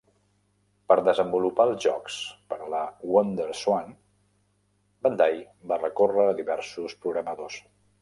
[0.91, 2.15] Per desenvolupar els jocs
[2.53, 2.81] per a la
[3.17, 3.95] WonderSwan,
[5.07, 5.41] Bandai
[5.75, 7.65] va recórrer a diversos programadors.